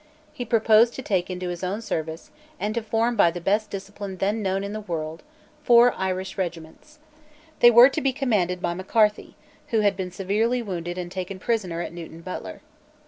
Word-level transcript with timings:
He 0.33 0.45
proposed 0.45 0.95
to 0.95 1.03
take 1.03 1.29
into 1.29 1.49
his 1.49 1.63
own 1.63 1.79
service, 1.83 2.31
and 2.59 2.73
to 2.73 2.81
form 2.81 3.15
by 3.15 3.29
the 3.29 3.39
best 3.39 3.69
discipline 3.69 4.17
then 4.17 4.41
known 4.41 4.63
in 4.63 4.73
the 4.73 4.81
world, 4.81 5.21
four 5.63 5.93
Irish 5.93 6.39
regiments. 6.39 6.97
They 7.59 7.69
were 7.69 7.87
to 7.89 8.01
be 8.01 8.11
commanded 8.11 8.63
by 8.63 8.73
Macarthy, 8.73 9.35
who 9.67 9.81
had 9.81 9.95
been 9.95 10.09
severely 10.11 10.63
wounded 10.63 10.97
and 10.97 11.11
taken 11.11 11.37
prisoner 11.37 11.81
at 11.81 11.93
Newton 11.93 12.21
Butler. 12.21 12.61